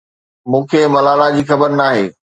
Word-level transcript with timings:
مون 0.49 0.63
کي 0.69 0.79
ملالا 0.93 1.27
جي 1.35 1.43
خبر 1.49 1.69
ناهي. 1.79 2.05